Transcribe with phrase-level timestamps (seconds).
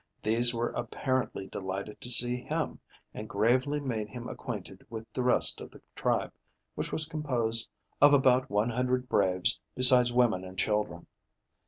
[0.23, 2.79] These were apparently delighted to see him,
[3.13, 6.33] and gravely made him acquainted with the rest of the tribe,
[6.73, 7.69] which was composed
[8.01, 11.05] of about one hundred braves, besides women and children.